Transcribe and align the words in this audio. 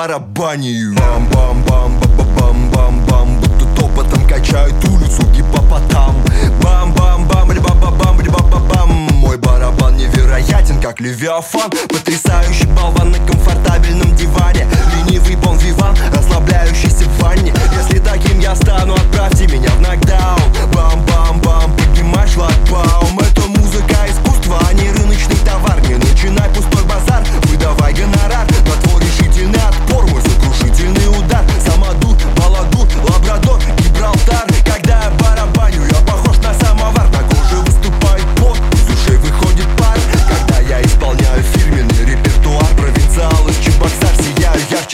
барабанию 0.00 0.94
бам 0.94 1.28
бам 1.28 1.62
бам 1.64 2.00
ба 2.16 2.24
бам 2.38 2.70
бам 2.70 3.04
бам 3.04 3.40
Будут 3.40 3.74
топотом 3.74 4.26
качают 4.26 4.82
улицу 4.88 5.22
гипопотам. 5.34 6.16
Бам 6.62 6.94
бам 6.94 7.28
бам 7.28 7.52
риба 7.52 7.74
ба 7.74 7.90
бам 7.90 8.18
риба 8.18 8.42
ба 8.44 8.58
бам 8.60 8.88
Мой 9.12 9.36
барабан 9.36 9.96
невероятен, 9.98 10.80
как 10.80 11.00
левиафан. 11.00 11.70
Потрясающий 11.90 12.66
болван 12.68 13.10
на 13.10 13.18
комфорте 13.18 13.49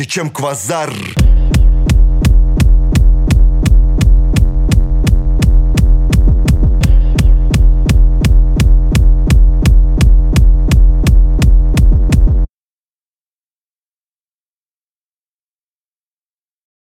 чем 0.06 0.30
квазар. 0.30 0.90